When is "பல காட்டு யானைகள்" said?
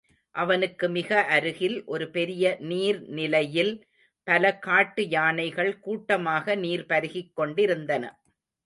4.27-5.79